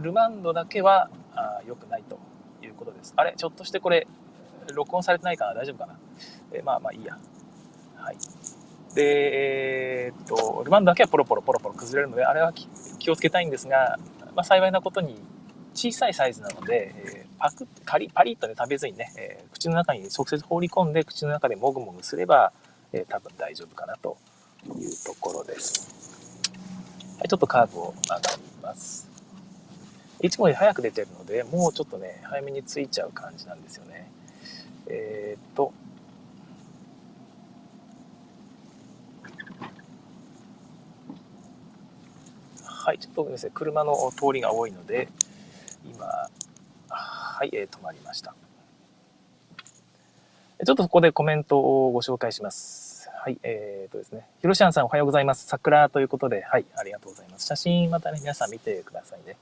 [0.00, 2.18] ルマンドだけはあ良くないと
[2.62, 3.12] いうことです。
[3.14, 3.35] あれ？
[3.37, 4.07] ちょっとしてこれ
[4.74, 5.54] 録音されてないかな？
[5.54, 5.98] 大丈夫かな、
[6.52, 7.16] えー、まあまあいいや。
[7.96, 8.16] はい。
[8.98, 13.98] でえー、っとルマンドだけはポロポロポロポロ崩れるのであれは気をつけたいんですが
[14.38, 15.18] まあ、幸いなことに
[15.74, 22.52] 小さいサイズなので、えー、パクッパリパリッとね食べずにね、えー、口の中に直接放り込んで口の中でもぐもぐすれば、
[22.92, 24.16] えー、多分大丈夫かなと
[24.76, 25.90] いうところです。
[27.18, 29.08] はい、ちょっとカーブを曲がります。
[30.22, 34.08] いつもより早く出てるので、もうちょっとね、早めについちゃう感じなんですよね。
[34.87, 35.72] えー、っと、
[42.88, 45.09] はい、ちょっとですね、車の通りが多いので、
[45.85, 46.07] 今、
[46.88, 48.35] はい、えー、止まりました。
[50.64, 53.11] ちょっとここでコメントをご紹介します。
[53.22, 55.44] はい、えーとですね、ひろしあんさんおはようございます。
[55.46, 57.44] 桜ということで、はい、ありがとうございます。
[57.44, 59.37] 写真またね、皆さん見てくださいね。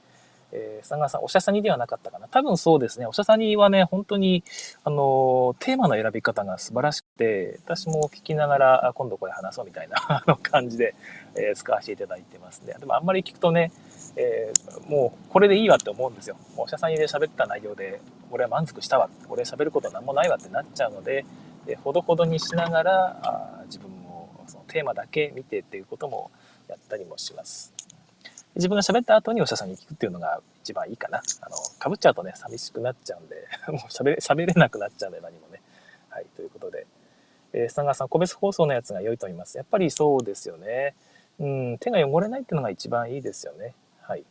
[0.51, 2.27] えー、砂川さん、おしゃさにではなかったかな。
[2.27, 3.05] 多分そうですね。
[3.05, 4.43] おしゃさにはね、本当に、
[4.83, 7.05] あの、テーマの選び方が素晴らしく、
[7.63, 10.95] 私も聞きながら、今度これ話そうみたいな 感じで、
[11.35, 12.75] えー、使わせていただいてますね。
[12.79, 13.71] でもあんまり聞くとね、
[14.15, 16.37] えー、もうこれでいいわって思うんですよ。
[16.55, 17.99] おしゃさんにで喋った内容で、
[18.31, 19.09] 俺は満足したわ。
[19.29, 21.25] 俺喋ることなんもないわってなっちゃうので、
[21.67, 26.31] えほどほどにしながら、あ自分もそのテーマだけ見てっていうことも
[26.67, 27.73] やったりもします。
[28.55, 31.21] 自分が喋った後にお医者さんに聞くっていうのが一番いいかな。
[31.41, 31.55] あの、
[31.91, 35.61] 被っちゃうとね、寂しくなっちゃうんで、 もう喋れ、喋れなくなっちゃうんで何もね。
[36.09, 36.87] はい、ということで。
[37.57, 39.57] えー、スタンガーさん、個別放送のやつが良いと思います。
[39.57, 40.93] やっぱりそうですよね。
[41.39, 43.73] うん、手が汚れないっていうのが一番いいですよね。
[44.01, 44.23] はい。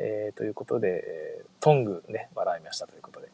[0.00, 3.28] えー、ということで、えー、トングね、笑いましたということで。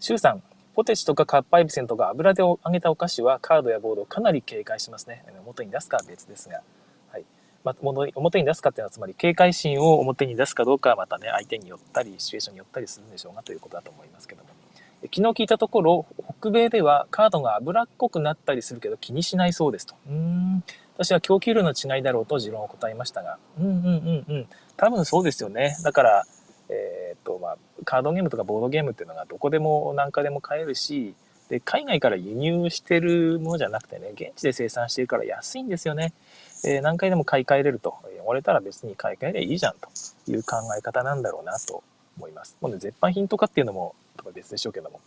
[0.00, 0.42] シュウさん、
[0.74, 5.24] ポテチとかカッパイビセンとか油で揚げたお菓子はカードやボードをかなり警戒しますね。
[5.44, 6.62] 元に出すかは別ですが。
[7.10, 7.24] はい
[7.62, 7.76] まあ、
[8.16, 14.61] 表に出すかっていうのはつまり警戒心を表に出すかどうかはまたね相手によったりシチュエーションによったりするんでしょうがということだと思いますけども
[15.04, 16.06] 昨日聞いたところ
[16.38, 19.94] 北米ではカードが脂っこくなったりするけど気にしないそうですと。
[20.08, 20.64] うん。
[20.94, 23.38] 私は供給量の違いだろうと持論を答えましたが。
[23.58, 24.46] うんうんうんうん。
[24.76, 25.76] 多分そうですよね。
[25.82, 26.24] だから
[26.68, 31.14] えー、っとまあカードゲームとかボードゲームっていうのがどこでも何かでも買えるし
[31.48, 36.12] で海外から輸入してるものじゃなくてね現地で生産してるから安いんですよね。
[36.64, 37.94] えー、何回でも買い替えれると。
[38.24, 39.88] 汚れたら別に買い替えればいいじゃんと
[40.30, 41.82] いう考え方なんだろうなと
[42.16, 42.56] 思います。
[42.60, 43.94] もうね、絶版品とかっていうのも
[44.34, 45.00] 別でしょうけども。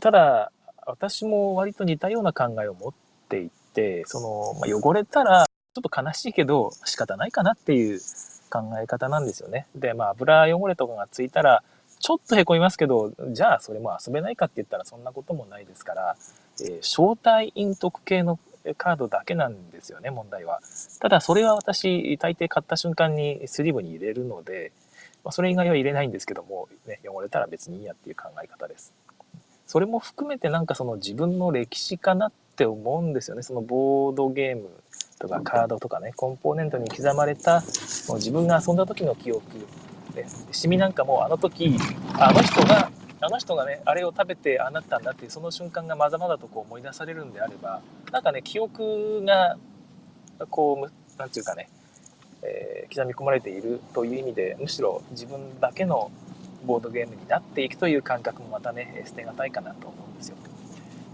[0.00, 0.52] ただ、
[0.86, 2.92] 私も割と似たような考えを持っ
[3.28, 8.00] ていて、その、まあ、汚れたらちょっと悲しいけど仕方ないかなっていう
[8.50, 9.66] 考え方なんですよね。
[9.74, 11.62] で、まあ油汚れとかがついたら、
[11.98, 16.16] ちょっとへこみますけど、じゃあそれも遊べないかって言ったらそんなこともないですから、
[16.60, 18.38] えー、招待陰徳系の
[18.78, 20.60] カードだけなんですよね、問題は。
[21.00, 24.72] ただ、それは私、大抵買った瞬間にスリーブに入れるので、
[25.26, 28.94] まあ、それ以外は入れないんですけども、ね、汚れたら別にいいやっていう考え方です。
[29.66, 33.42] それも含めてなんかその自分の歴史かなって思うんですよね。
[33.42, 34.70] そのボードゲーム
[35.18, 39.42] とかカードとかね、コンポーネントに刻まれた、自分が遊んだ時の記憶、
[40.14, 41.76] ね、シミなんかもあの時、
[42.20, 47.80] あの人があの人がねあれを食べてああなったんだっていうその瞬間がまざまざとこう思い出されるんであれば
[48.12, 49.56] なんかね記憶が
[50.50, 51.68] こう何て言うかね、
[52.46, 56.10] えー、刻み込まれているという意味でむしろ自分だけの
[56.64, 60.36] ボードゲームになっていくという感覚もまたね捨てがたいかなと思うんですよ。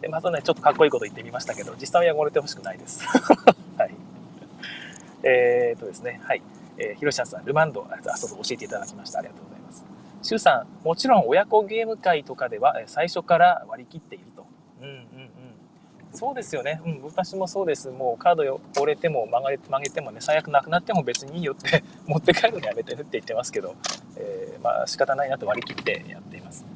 [0.00, 3.04] でまたねちょっとかっこいいこと言ってみましたけど実際は汚れてほしくないです。
[3.78, 3.94] はい。
[5.22, 6.42] えー、っとですねはい。
[6.78, 9.18] えー、ひろしさん、ルマンド、あ、そうそう、教えていただきました。
[9.18, 9.84] ありがとうございます。
[10.22, 14.46] シュウさん、もちろん親子ゲーム会とかでは最初から割り切っていると。
[14.80, 15.21] うんうん。
[16.14, 16.80] そうですよね。
[16.84, 17.88] うん、私もそうです。
[17.88, 23.74] もうカード折れても曲げ曲げてもね、最悪なくなっても別にいいよって 持って帰るのやめてるって言ってますけど、
[24.16, 26.66] えー、まあ仕方ないなと割り切ってやっています。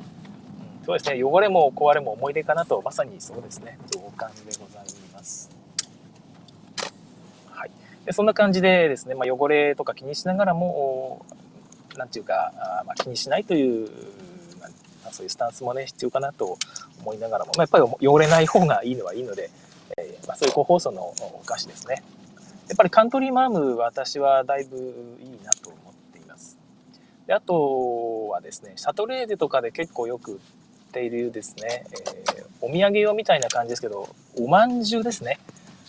[0.81, 1.23] うん、そうですね。
[1.23, 3.79] 汚れも壊れも思い出かなと、まさにそうですね。
[3.93, 5.51] 同感でございます。
[7.51, 7.71] はい。
[8.07, 11.27] でそんな感じでですね、まあ、汚れとか気にしながらも、
[11.97, 13.91] なんていうか、あまあ、気にしないという、
[15.13, 16.59] そういうスタンスもね、必要かなと
[17.01, 19.51] 思いながらも、まあ、やっぱり汚れない方がいいのはいいので、
[19.97, 22.03] えー、まあ、そういう個包装のお菓子ですね。
[22.69, 24.77] やっぱりカントリーマーム、私はだいぶ
[25.21, 26.59] いいなと思っています。
[27.27, 30.39] であとはですね、シャトレーゼとかで結構よく売っ
[30.93, 35.39] ているですね、えー、お土産用みたいな感じですけど、おまんじゅうですね。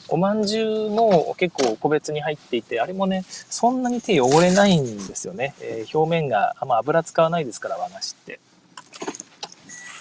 [0.09, 5.53] おまんじゅうも結構個別に入っていて、あれもね、そんなに手汚れないんですよね。
[5.59, 8.39] えー、表面が、あんま油使わないですから、和菓子って。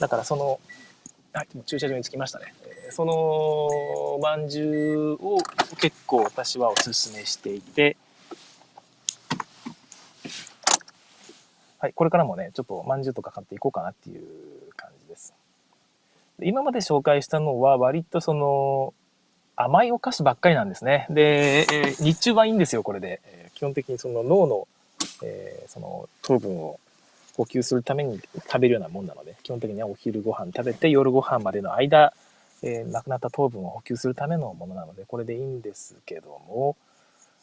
[0.00, 0.60] だからその、
[1.32, 2.54] はい、駐車場に着きましたね。
[2.90, 5.38] そのまんじゅうを
[5.80, 7.96] 結構私はおすすめしていて、
[11.78, 14.22] はい、これからもね、ちょっとまんじゅうとか買っていこうかなっていう
[14.76, 15.34] 感じです。
[16.40, 18.94] 今まで紹介したのは割とその
[19.56, 21.06] 甘いお菓子ばっかりなんですね。
[21.10, 23.20] で、え、日中はいいんですよ、これで。
[23.24, 24.68] え、基本的にその脳の、
[25.22, 26.78] えー、その糖分を
[27.36, 32.12] 補給するために食べるようなもんなので、基本的にはお昼ご飯食べて夜ご飯までの間、
[32.62, 36.76] えー、なくなった糖分を補給するためのものなので、これでいいんですけども、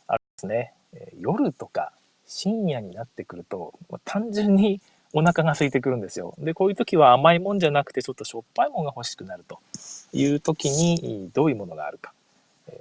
[0.07, 1.91] あれですね、え夜とか
[2.25, 3.73] 深夜になってくると、
[4.05, 4.81] 単純に
[5.13, 6.33] お腹が空いてくるんですよ。
[6.39, 9.59] で、こういう時は甘いもんじゃなくて、ちょっとしょっぱいものが欲しくなると
[10.11, 12.13] いう時に、どういうものがあるか。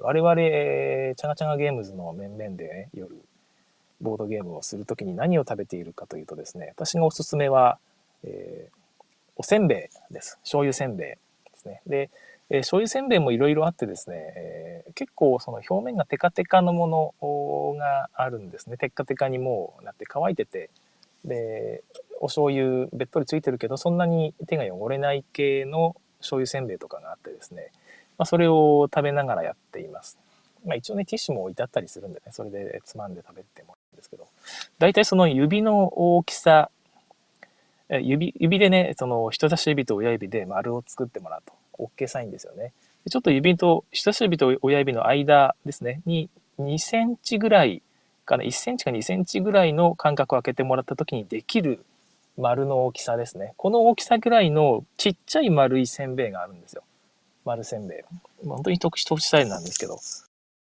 [0.00, 3.14] 我々、チャガチャガゲームズの面々で、ね、夜、
[4.02, 7.78] ボードゲームをする時に何を食べているかというとですね、私のおすすめは、
[8.24, 9.02] えー、
[9.36, 10.38] おせんべいです。
[10.42, 11.18] 醤油せんべいで
[11.56, 11.80] すね。
[11.86, 12.10] で、
[12.50, 18.76] えー、醤油せんべいもいろいろあってですね、えー、結構その表面がテカテカのものがあるんですね。
[18.76, 20.70] テッカテカにもうなって乾いてて、
[21.24, 21.82] で、
[22.20, 27.70] お醤油べっとりついてるけど、そんなに手が汚れない系の醤油せんべいとかがあってですね、
[28.18, 30.18] まあ、それを食べながらやっています。
[30.64, 34.26] まあ、一応ね、ティッシュも置いてあったりするんでね、それでつまんで食べてもですけど、
[34.78, 35.84] 大体その指の
[36.16, 36.70] 大きさ、
[37.88, 42.72] 指、指でね、その人差し指と親指で丸を作ってもらうと、OK サインですよね。
[43.08, 46.28] ちょっと指と、人差し指と親指の間ですね、に
[46.60, 47.82] 2センチぐらい
[48.24, 51.84] かな、1センチか2センチぐらいの間隔を空けてもらった時にできる
[52.38, 53.54] 丸の大きさですね。
[53.56, 56.82] この大きさぐらいのちっちゃい丸いせんべいがあるんですよ。
[57.44, 58.46] 丸せんべい。
[58.46, 59.96] 本当に特殊特殊サイズなんですけど。
[59.96, 60.00] こ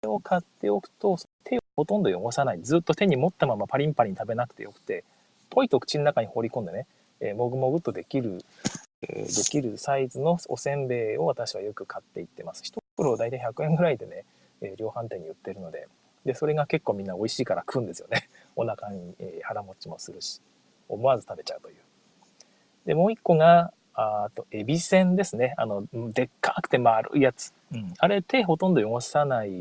[0.03, 2.61] れを買っておくと、手ほとんど汚さない。
[2.61, 5.05] ずっと手に持ったままパリンパリン食べなくてよくて、
[5.49, 6.87] ポイと口の中に放り込んでね、
[7.21, 8.43] えー、もぐもぐっとできる、
[9.01, 12.63] えー、できるサイズのおせんべいを私はよく買っていってます。
[12.65, 14.25] 一袋大体100円ぐらいでね、
[14.59, 15.87] えー、量販店に売ってるので、
[16.25, 18.27] で、それが結構みんな美味しいから食うんですよね。
[18.57, 20.41] お腹に、え、腹持ちもするし。
[20.89, 21.75] 思わず食べちゃうという。
[22.85, 25.53] で、もう一個が、あと、エビせんですね。
[25.57, 27.53] あの、でっかくて丸いやつ。
[27.73, 27.93] うん。
[27.97, 29.51] あれ、手ほとんど汚さない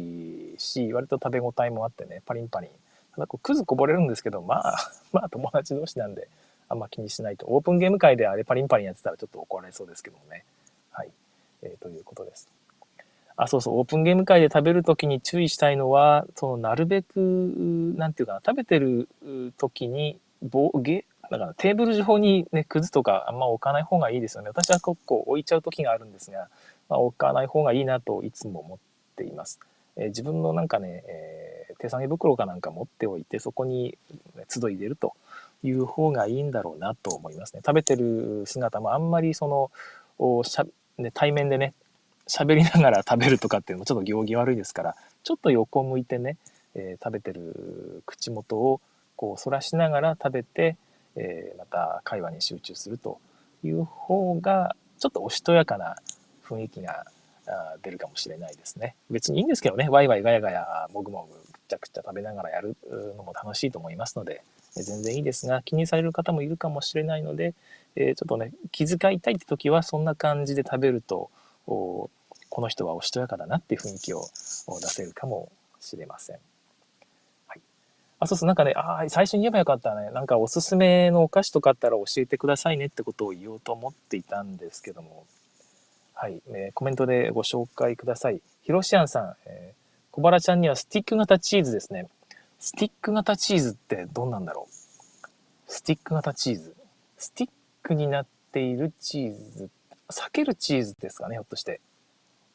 [0.59, 2.71] し、割と食べ応えもあってね、パリンパリン。
[3.15, 4.77] ただ、こう、くずこぼれるんですけど、まあ、
[5.13, 6.29] まあ、友達同士なんで、
[6.69, 7.47] あんま気にしないと。
[7.49, 10.45] オープンゲーム界であれパリンパリンやってたらちょっと怒られそうですけどもね。
[10.93, 11.11] はい。
[11.63, 12.49] えー、ということです。
[13.37, 17.19] あ、そうそう、オープンゲーム界で食べるときに注意したいのは、その、なるべく、
[17.97, 19.09] なんていうかな、食べてる
[19.57, 24.49] 時に、棒、ゲ、だからテーブル上にね、くずとかあんま置かない方がいいですよね。
[24.49, 26.49] 私は結構置いちゃう時があるんですが、
[26.89, 28.79] まあ、置かない方がいいなといつも思っ
[29.17, 29.61] ています。
[29.97, 33.99] えー、自分のなんかね、えー、手提げ袋かなんか持っておいて、そこに
[34.49, 35.15] 都度入れると
[35.63, 37.63] いう方がいいんだろうなと思いますね。
[37.65, 39.71] 食べてる姿もあんまりその、
[40.19, 41.75] おしゃね、対面でね、
[42.27, 46.37] 喋りながら食べるとかっていうのもちょっと行儀悪いですから、ちょっと横向いてね、
[46.75, 48.81] えー、食べてる口元を
[49.17, 50.77] こう反らしながら食べて、
[51.19, 53.19] えー、また会話に集中すると
[53.65, 55.97] いう方がちょっとおしとやかな
[56.45, 57.07] 雰囲気が
[57.83, 58.95] 出るかもしれないですね。
[59.11, 62.77] 別にいいんですけどね、ワイワイガヤガヤ、もぐもぐ、くちゃくちゃ食べながらやる
[63.17, 64.43] のも楽しいと思いますので、
[64.75, 67.55] 全然いいですが、気にされる方もいるかもしれないので、
[67.97, 71.31] えー、ちょっとね、気遣いたいって時はそんな感じで食べると、
[71.67, 72.11] こ
[72.61, 74.23] の人はおしとやかだなっていう雰囲気を
[74.81, 75.51] 出せるかも
[75.81, 76.39] しれません。
[78.21, 80.11] あ、そうそう、なんかね、ああ、最初に言えばよかったね。
[80.11, 85.25] なんかおすすめのお菓子とかあったら教えてくださいねってことを言おうと思っていたんですけども。
[86.15, 88.41] はい、えー、コメントでご紹介ください。
[88.63, 92.09] ヒロシアンさん、えー、小原ちゃんにはスティック型チーズですね。
[92.59, 94.75] スティック型チーズってどんなんだろう？
[95.69, 96.75] スティック型チーズ。
[97.19, 97.51] スティッ
[97.85, 99.71] クになっているチーズ。
[100.11, 101.81] 避けるチーズですかね、ひょっとして。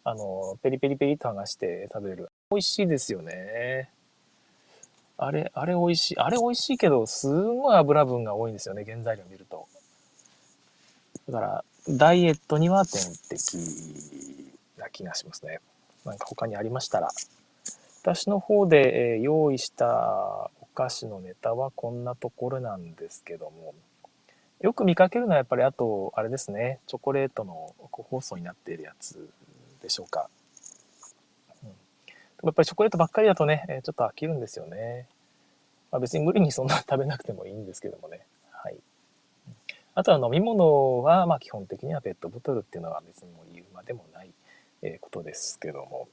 [0.03, 2.29] あの、ペリペリペリと剥がして食べる。
[2.51, 3.89] 美味しいですよね。
[5.25, 6.17] あれ、あれ美味しい。
[6.17, 9.67] あれ美味しいけど、すんごい油分が多いんですよね、原材料見ると。
[11.29, 13.57] だから、ダイエットには天敵
[14.77, 15.59] な気がしますね。
[16.05, 17.09] なんか他にありましたら。
[18.01, 23.73] 私の方で、え用意したお菓子のネタはこんなところなんですけども、
[24.59, 29.29] よく見かけるのはやっぱりあと、あれですね、チョコレートの個包装になっているやつ
[29.81, 30.29] でしょうか。
[32.43, 35.07] やっぱりチョコレートばっかりだとね、ちょっと飽きるんですよね。
[35.93, 38.25] まあ、別に無理にそんな食べなくてもいいんですけどもね。
[38.51, 38.77] はい。
[39.93, 44.31] あとは飲み物は、まあ基本的にはペットボトルっていうのは別にもう言うまでもない、
[44.81, 46.07] えことですけども。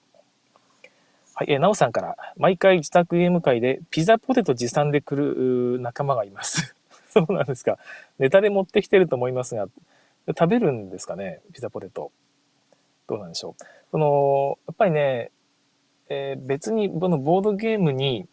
[1.34, 6.76] はい、えー、なおさんから、毎回自宅ゲーム会でピザポテト持参で来る仲間がいます。
[7.08, 7.78] そうなんですか。
[8.18, 9.66] ネタで持ってきてると思いますが、
[10.28, 12.12] 食べるんですかね、ピザポテト。
[13.06, 13.64] どうなんでしょう。
[13.92, 15.30] その、やっぱりね、
[16.10, 18.28] えー、別にこのボードゲームに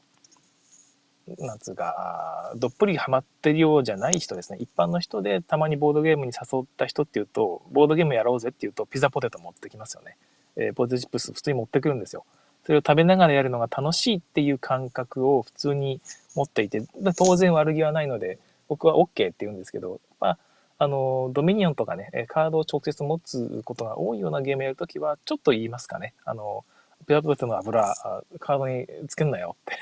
[1.39, 4.59] なんつうか、どっぷりハマってるようじゃない人ですね。
[4.61, 10.17] 一般の人でたまにボードゲームに誘った人っていうと、ボードゲームやろうぜっていうと、ピザポテト持ってきますよね。
[10.55, 12.25] えー、ポテトチップス普通に持ってくるんですよ。
[12.65, 16.01] それを食べながらやるのが楽しいっていう感覚を普通に
[16.35, 16.83] 持っていて、
[17.17, 20.37] 当然悪気はないので、僕は OK って言うんですけど、まあ、
[20.79, 26.13] あの、ドミニオンとかね、カードを直接持つことが多いようなゲームやるときは、ちょっと言いますかね。
[26.25, 26.65] あの、
[27.05, 27.93] ペアポテトの油、
[28.39, 29.77] カードにつけんなよって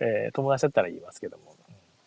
[0.00, 1.52] えー、友達だったら言いますけども、や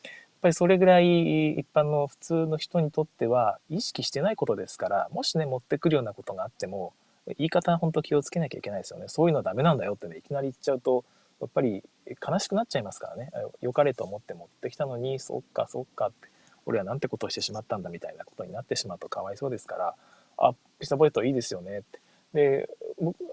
[0.09, 6.93] っぱりそれぐらい一般の普通の人にとっては意識してないことですから、もしね、持ってくるようなことがあっても、
[7.37, 9.07] 言い方本当気をつけなきゃいけないですよね。
[9.07, 11.05] そういうのはダメなんだよってね、いきなり言っちゃうと、
[11.39, 11.83] やっぱり
[12.27, 13.31] 悲しくなっちゃいますからね。
[13.61, 16.29] 良かれと思って持ってきたのに、そっかそっかって、
[16.65, 19.95] 俺はなんてことをしてしまったんだみたいなことになってしまうとかわいそうですから、
[20.37, 21.99] あ、ピザポテトいいですよねって。
[22.33, 22.69] で、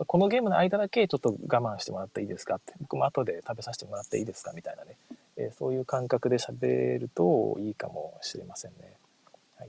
[0.06, 4.96] このゲームの間だけちょっと我慢してもらっていいですかって、僕も後で食べさせてもらっていいですかみたいなね、
[5.36, 8.92] えそういう感覚で喋るといいかもしれませんね。
[9.58, 9.68] はい、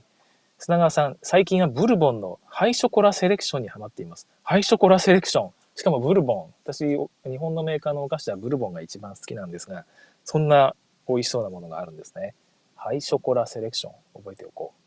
[0.57, 4.27] 砂川さん、最近はブルボンのハイショコラセレクションにハマっています。
[4.43, 5.51] ハイショコラセレクション。
[5.75, 6.53] しかもブルボン。
[6.63, 6.85] 私、
[7.23, 9.85] 日本のメーカーのお菓子ではブルボンが一番好きなんですが、
[10.25, 10.75] そんな
[11.07, 12.33] 美味しそうなものがあるんですね。
[12.75, 13.93] ハイショコラセレクション。
[14.15, 14.78] 覚えておこう。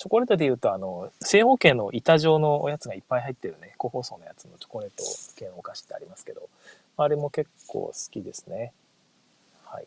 [0.00, 5.04] チョコレートで言うと、あの、正方形の板状のおやつがいっぱい入ってるね、個包装のやつのチョコレート
[5.36, 6.48] 系のお菓子ってありますけど、
[6.96, 8.72] あれも結構好きですね。
[9.66, 9.86] はい。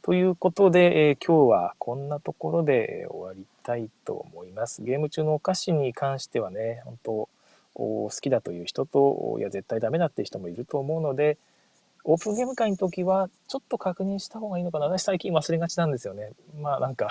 [0.00, 4.80] ということで、えー、今日はこんなところで終わりたいと思います。
[4.80, 7.28] ゲーム中のお菓子に関してはね、本当
[7.74, 11.36] 好きだという人と、いや、絶対ダメだっていう人もいると思うので、
[12.04, 14.86] オープンゲーム会の時は、ちょっと確認した方がいいのかな。
[14.86, 16.30] 私最近忘れがちなんですよね。
[16.62, 17.10] まあなんか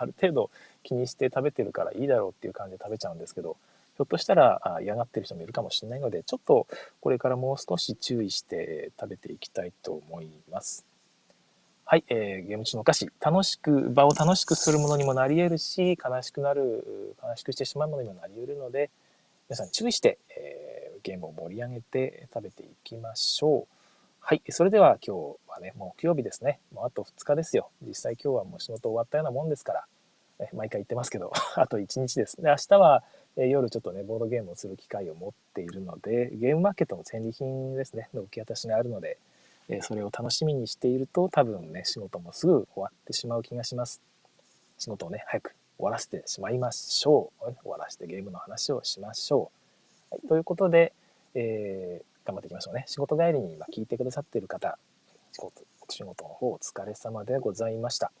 [0.00, 0.50] ある程度
[0.82, 3.56] 気にして食べてるからいいだろうっていう感じで食べちゃうんですけど、
[3.96, 6.66] ひょっとしたら嫌がってる人もいるかもしれないので、ちょっと
[7.00, 10.86] これからもう少し注意して食べていきたいと思います。
[11.84, 18.90] はい、えー、ゲーム中のお菓子、楽しく、場を楽しくするものにもなり得るし、悲しくなる、悲しくしてしまうものにもなり得るので、
[19.48, 23.79] 皆さん注意して、えー、ゲームを盛り上げて食べていきましょう。
[24.20, 24.42] はい。
[24.50, 26.60] それでは今日はね、木曜日ですね。
[26.72, 27.70] もうあと2日ですよ。
[27.82, 29.84] 実際今日はもう仕事終わったようなもんですから、
[30.52, 32.40] 毎回言ってますけど、 あと1日です。
[32.40, 33.02] で、明日は、
[33.36, 39.18] 夜ちょっとね、ボードゲームをする機会を持っているので、ゲームマーケットの戦利品ですね、の受け渡しがあるので、
[39.68, 44.00] えそれを楽しみにしていると、多分ね、仕事もすぐ終わってしまう気がします。
[44.78, 47.44] 仕事をね、早く終わらせてしまいましょう。
[47.62, 49.50] 終わらせてゲームの話をしましょ
[50.10, 50.14] う。
[50.14, 50.92] はい、ということで、
[51.34, 52.84] えー、頑張っていきましょうね。
[52.86, 54.78] 仕事帰りに今聞いてくださっている方、
[55.32, 58.12] 仕事仕事の方お疲れ様でございました。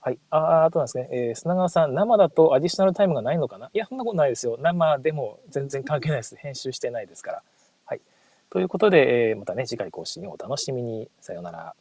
[0.00, 0.18] はい。
[0.30, 1.08] ああとなんですね。
[1.10, 3.70] えー、砂川さん、生だとアディショナルタイムがないのかな？
[3.74, 4.56] いや、そんなことないですよ。
[4.58, 6.36] 生でも全然関係ないです。
[6.36, 7.42] 編集してないですから。
[7.84, 8.00] はい。
[8.48, 11.10] ということで、えー、またね、次回更新をお楽しみに。
[11.20, 11.74] さようなら。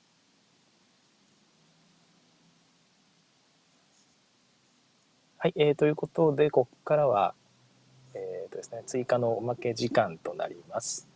[5.38, 5.54] はい。
[5.56, 7.36] えー、ということで、ここからは、
[8.56, 11.08] とですね、追加のおまけ時間となります。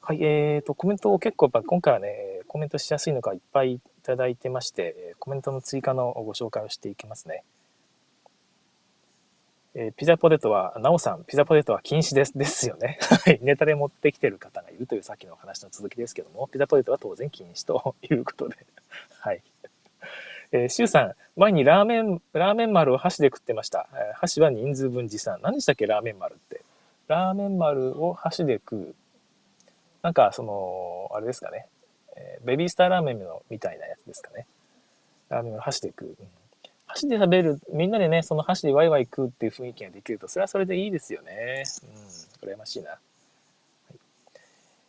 [0.00, 0.22] はい。
[0.22, 7.44] えーと、コメントを結構やっぱ今回はね、コメントしやすいのがいっぱいいただいてまして、コメントの追加のご紹介をしていきますね。
[9.74, 12.36] えー、ピザポテトは、なおさん、ピザポテトは禁止です。
[12.38, 12.98] ですよね。
[13.00, 13.38] はい。
[13.42, 18.56] ネタで持ってきてる方がいるというさっきの話の続きですけども、ピザポテトは当然禁止ということで。
[19.20, 19.42] はい。
[20.52, 23.88] えー、シュウさん、前にラーメン、ラーメン丸を箸で食ってました。
[24.14, 25.38] 箸は人数分持参。
[25.42, 26.60] 何でしたっけ、ラーメン丸って。
[27.08, 28.94] ラーメン丸を箸で食う。
[30.02, 31.66] なんかその、あれですかね、
[32.16, 34.46] えーベビースターラーメンのみたいなやつですかね。
[35.30, 36.08] ラーメンを箸で食う。
[36.08, 36.14] うん
[36.92, 41.64] 箸で食べる、みんなでね、その箸でワイワイ食うっていう雰囲気ができると、それはそれでいいですよね。
[42.42, 42.90] うん、羨ましいな。
[42.90, 42.98] は
[43.94, 43.96] い、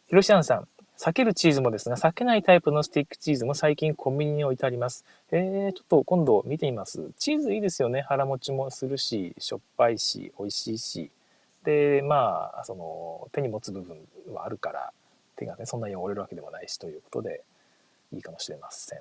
[0.09, 0.67] ひろしさん、
[1.03, 5.03] 避けるチーズもですが、避けないタイプのスティックチーズも最近コンビニに置いてあります。
[5.33, 7.11] えー、ちょっと今度見てみます。
[7.17, 8.05] チーズいいですよね。
[8.07, 11.11] 腹持ちもするし、しょっぱいし、美味しいし。
[11.65, 13.97] で、まあ、その、手に持つ部分
[14.33, 14.93] はあるから、
[15.35, 17.43] 手がね、そんなに汚れるわけでもないしということで、
[18.13, 18.99] いいかもしれません。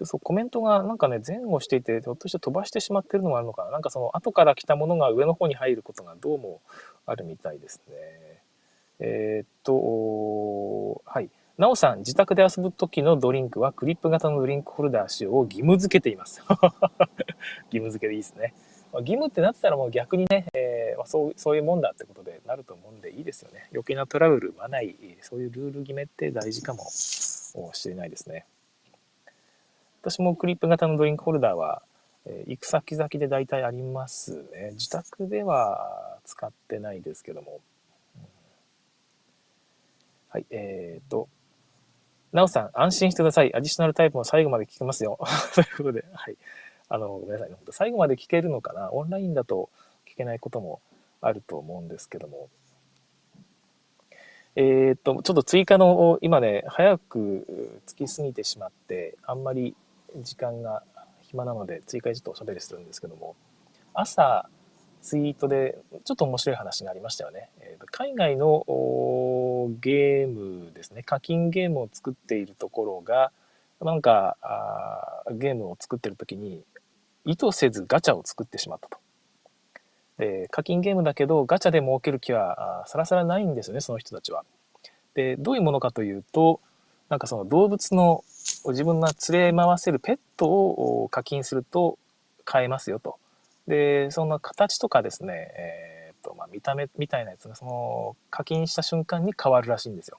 [0.00, 6.60] でそうコメントがなんかね前後していてひょっとして飛ばしてしまってるのがあるのかななんかその後から来たものが上の方に入ることがどうも
[7.04, 8.37] あるみたいですね
[9.00, 11.30] えー、っとはい。
[11.56, 16.40] なおさん自宅で遊ぶ時のドリンクはクリップ型のドリンクホルダー使用を義務付けています。
[17.66, 18.54] 義務付けでいいですね。
[18.92, 23.68] 義務ってなってたらもう逆にね、えー、そうそういうもんだってことでなると思うんでいいですよね。
[23.72, 27.52] 余計なトラブルはないそういうルール決めって大事かもし
[27.88, 28.46] れないですね。
[30.02, 31.82] 私もクリップ型のドリンクホルダーは、
[32.24, 34.70] えー、行く先々で大体ありますね。
[34.72, 37.60] 自宅では使ってないですけども。
[40.28, 41.28] はい、えーと、
[42.32, 43.54] なおさん、安心してください。
[43.54, 45.18] アディショナルタイプも最後まで聞けますよ。
[45.54, 46.36] ということで、はい。
[46.88, 47.56] あの、ごめんなさい、ね。
[47.70, 48.92] 最後まで聞けるのかな？
[48.92, 49.70] オンラインだと
[50.06, 50.80] 聞けないことも
[51.20, 52.48] あると思うんですけども。
[54.56, 59.76] えー、っと、ちょっと追加の、今ね、早く着きすぎてしまって、あんまり
[60.16, 60.82] 時間が
[61.28, 63.36] 暇なので追加でちょっとおしゃべりするんですけども
[63.92, 64.48] 朝
[65.02, 67.50] ツイートでちょっと面白い話がありましたよね。
[67.60, 68.64] えー、海外の
[69.80, 73.30] ゲームですね課金ゲームを作っているところが
[73.80, 76.62] なんかあゲームを作ってる時に
[77.24, 78.98] 意図せずガチャを作ってしまったと。
[80.18, 84.44] で課金ゲームだけどガチャで儲ける気はさらさらないんですよねその人たちは。
[85.14, 86.60] でどういうものかというと
[87.08, 88.24] なんかその動物の
[88.66, 91.98] 自分が連れ回せるペットを課金すると
[92.44, 93.18] 買えますよと。
[93.68, 100.18] で、その形とかですね、えー、と、まあ、見た目みたいなやつがその課金した瞬間に変わるらしいんですよ。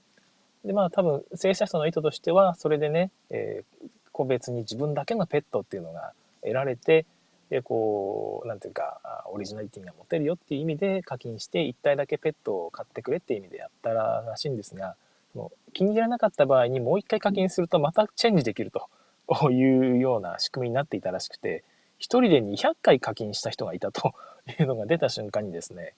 [0.63, 7.05] で、まあ多分、制作者の意図としては、それでね、えー、個別に自分だけのペットっていうのが得られて、
[7.49, 14.95] で、こう、なんていうか、オリジナリティが持てるよっていう意味で課金して、1体だけペットを買ってくれっていう意味でやったらしいんですが、
[15.35, 21.63] の気に入らなかった場合にもう一回課金するとまたチェンジできるというような仕組みになっていたらしくて、
[21.99, 24.13] 1人で200回課金した人がいたと
[24.59, 25.93] いうのが出た瞬間にですね、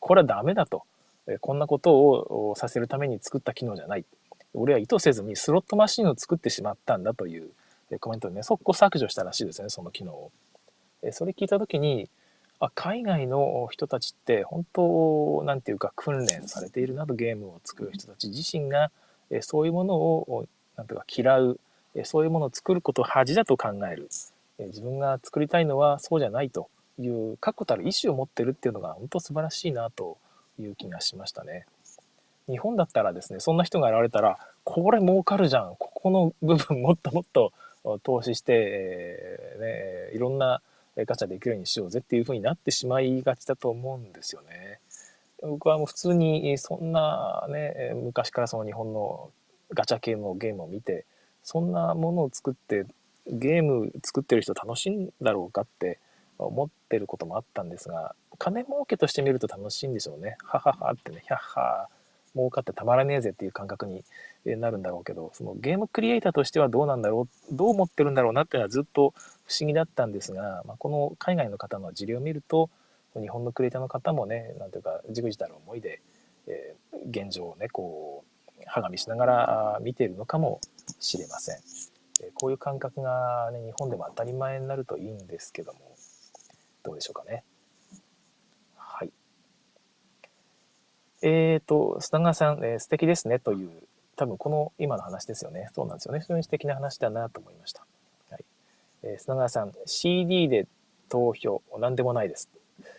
[0.00, 0.84] これはダメだと。
[1.40, 4.04] こんなことをさせるために作った機能じゃない。
[4.52, 7.50] 俺は意図せずにスロットマシンを作ってしまったんだという
[7.98, 10.32] コメントでね、速攻削除したらしいですね、その機能を。
[11.12, 12.10] それ聞いた時に、
[12.60, 18.90] あ海外の人たちって本当なんていうか訓練されているなとゲームを作る人たち自身が
[19.40, 20.46] そういうものを
[20.76, 21.58] なんていうか嫌う
[22.04, 24.08] そういうものを作ることを恥だと考える
[24.58, 26.68] 自分が作りたいのはそうじゃないと
[27.00, 30.18] いう確固たる意思を持ってるっていうのが本当素晴らしいなと
[30.58, 31.66] いう気がしましたね。
[32.48, 37.52] 日本だったらですねそんな人が現れたらこれ儲かるじゃんここの部分もっともっと
[38.02, 40.60] 投資して、えーね、いろんな
[40.96, 44.78] ガチャできるようにしようぜっていう風になってしまいがちだと思うんですよね。
[45.42, 49.30] 僕はもう普通にそんなね昔からその日本の
[49.72, 51.04] ガチャ系のゲームを見て
[51.42, 52.86] そんなものを作って
[53.26, 55.98] ゲーム作ってる人楽しいんだろうかって
[56.38, 60.36] 思ってることもあったんですが金儲けとして見ると楽しいんでしょうね。
[60.42, 61.88] はははってね、ひゃっは
[62.34, 64.04] 儲かってたまらねえぜっていう感覚に
[64.44, 69.14] なるんだろうけど、そのゲームクリエイターとしてはどうなんだろう、どう思ってるんだろうなっていうのはずっと
[69.44, 72.70] 不思議だったんですが、まあ、この海外の方の事例を見ると、
[73.14, 76.02] 日本のクリエイターの方もね、なんていうか、じくじたる思いで、
[76.48, 78.24] えー、現状をね、こ
[78.58, 80.60] う、歯がみしながら見ているのかも
[80.98, 81.93] しれません。
[82.22, 85.80] え、こういう感覚がね、日本でも当たり前になるといいんですけども、
[86.82, 87.44] どうでしょうかね。
[88.76, 89.12] はい。
[91.22, 93.70] えっ、ー、と、砂川さん、えー、素敵ですねという、
[94.16, 95.68] 多分この今の話ですよね。
[95.72, 96.20] そうなんですよね。
[96.20, 97.84] 非常に素敵な話だなと思いました。
[98.30, 98.44] はい。
[99.02, 100.68] えー、砂川さん、CD で
[101.08, 102.48] 投票、なんでもないです。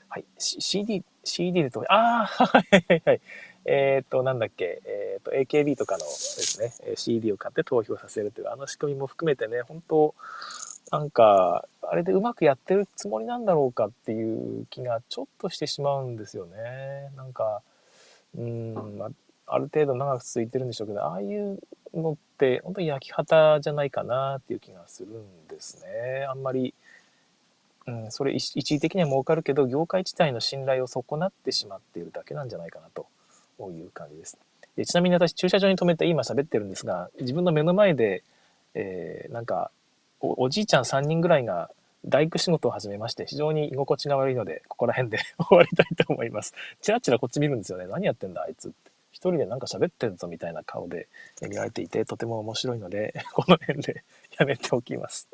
[0.10, 0.26] はい。
[0.38, 3.22] CD、CD で投票、ああ、はいはいはい。
[3.66, 10.16] えっ、と、なんだっけ、えっ、と、AKB とかのですね、CD を買って投票させるという、あの仕組みも含めてね、本当
[10.92, 17.12] なんか、あれでうまくやってるつもりなんだろうかっていう気がちょっとしてしまうんですよね。
[17.16, 17.62] なんか、
[18.38, 19.10] うん、まあ、
[19.48, 21.60] ある程度長く続いてるんでしょうけど、ああいう
[21.94, 26.26] のって本当に焼き畑じゃないかなっていう気がするんですね。
[26.30, 26.76] あんまり、
[27.88, 33.08] うん、それ一時的には儲かるけど、業界自体の信頼を損なってしまっているだけなんじゃないかなと
[33.58, 34.38] という感じです。
[34.76, 38.24] でちなみに私、駐車場に止めて今喋ってるんですが、自分の目の前で、
[38.74, 39.72] えー、なんか
[40.20, 41.70] お、じいちゃん3人ぐらいが
[42.06, 46.54] 大工仕事を始めまして、非常に居心地が悪いので、ここら辺で 終わりたいと思います。
[46.82, 47.88] チラチラこっち見るんですよね。
[47.88, 48.92] 何やってんだ、あいつって。
[49.12, 51.08] 一人でなんか喋ってんぞみたいな顔で
[51.42, 54.04] 見られていて、とても面白いので、 この辺で
[54.38, 55.30] やめておきます。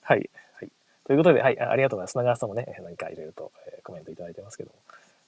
[0.00, 0.28] はい。
[0.54, 0.70] はい。
[1.04, 2.10] ということで、はい、ありがとうございます。
[2.12, 3.52] 砂川さんもね、何かいろいろと
[3.82, 4.76] コメントいただいてますけども。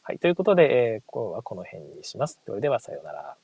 [0.08, 0.20] はい。
[0.20, 2.38] ということで、えー、今日はこの辺にします。
[2.46, 3.36] それでは、さようなら。